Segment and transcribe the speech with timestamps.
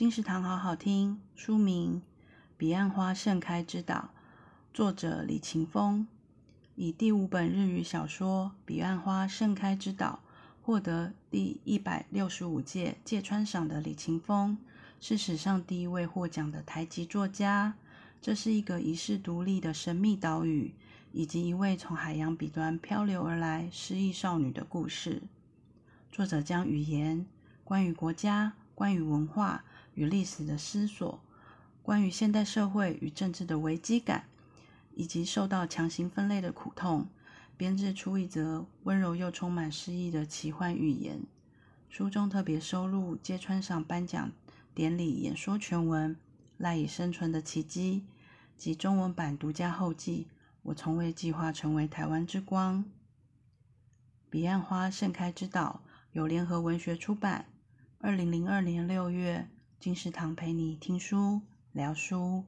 [0.00, 2.00] 金石堂好好听，书名
[2.56, 4.08] 《彼岸花盛开之岛》，
[4.72, 6.06] 作者李勤峰，
[6.74, 10.20] 以第五本日语小说《彼岸花盛开之岛》
[10.64, 14.56] 获得第一百六十五届芥川赏的李勤峰，
[15.02, 17.74] 是史上第一位获奖的台籍作家。
[18.22, 20.72] 这是一个遗世独立的神秘岛屿，
[21.12, 25.24] 以及一位从海洋彼端漂流而来失忆少女的故事。
[26.10, 27.26] 作者将语言、
[27.62, 29.62] 关于国家、关于文化
[29.94, 31.20] 与历史的思索，
[31.82, 34.26] 关于现代社会与政治的危机感，
[34.94, 37.08] 以及受到强行分类的苦痛，
[37.56, 41.20] 编织出一则温柔又充满诗意的奇幻寓言。
[41.88, 44.30] 书中特别收录芥川赏颁奖
[44.74, 46.16] 典礼演说全文。
[46.56, 48.04] 赖以生存的奇迹
[48.56, 50.28] 及中文版独家后记。
[50.62, 52.84] 我从未计划成为台湾之光。
[54.28, 55.80] 彼岸花盛开之岛
[56.12, 57.46] 由联合文学出版。
[57.98, 59.48] 二零零二年六月，
[59.80, 61.40] 金石堂陪你听书
[61.72, 62.44] 聊书。